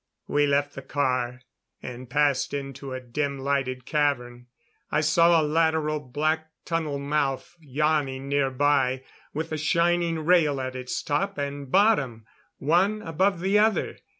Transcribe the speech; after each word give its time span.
We 0.27 0.47
left 0.47 0.73
the 0.73 0.81
car, 0.81 1.43
and 1.83 2.09
passed 2.09 2.55
into 2.55 2.91
a 2.91 2.99
dim 2.99 3.37
lighted 3.37 3.85
cavern. 3.85 4.47
I 4.91 5.01
saw 5.01 5.39
a 5.39 5.43
lateral 5.45 5.99
black 5.99 6.49
tunnel 6.65 6.97
mouth 6.97 7.55
yawning 7.59 8.27
nearby, 8.27 9.03
with 9.31 9.51
a 9.51 9.57
shining 9.57 10.17
rail 10.25 10.59
at 10.59 10.75
its 10.75 11.03
top 11.03 11.37
and 11.37 11.69
bottom, 11.71 12.25
one 12.57 13.03
above 13.03 13.41
the 13.41 13.59
other. 13.59 13.97